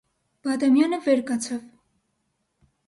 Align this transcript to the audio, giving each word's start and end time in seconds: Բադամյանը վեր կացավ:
Բադամյանը 0.47 0.99
վեր 1.09 1.23
կացավ: 1.29 1.63